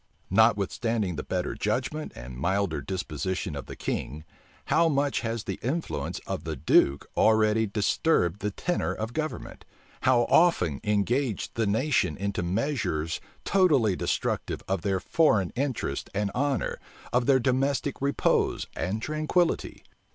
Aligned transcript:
Notwithstanding 0.31 1.15
the 1.15 1.21
better 1.21 1.53
judgment 1.53 2.11
and 2.15 2.35
milder 2.35 2.81
disposition 2.81 3.55
of 3.55 3.67
the 3.67 3.75
king, 3.75 4.23
how 4.65 4.89
much 4.89 5.19
has 5.19 5.43
the 5.43 5.59
influence 5.61 6.17
of 6.25 6.43
the 6.43 6.55
duke 6.55 7.05
already 7.15 7.67
disturbed 7.67 8.39
the 8.39 8.49
tenor 8.49 8.95
of 8.95 9.13
government! 9.13 9.63
how 10.01 10.21
often 10.21 10.81
engaged 10.83 11.53
the 11.53 11.67
nation 11.67 12.17
into 12.17 12.41
measures 12.41 13.21
totally 13.45 13.95
destructive 13.95 14.63
of 14.67 14.81
their 14.81 14.99
foreign 14.99 15.51
interests 15.51 16.09
and 16.15 16.31
honor, 16.33 16.79
of 17.13 17.27
their 17.27 17.39
domestic 17.39 18.01
repose 18.01 18.65
and 18.75 19.03
tranquillity! 19.03 19.83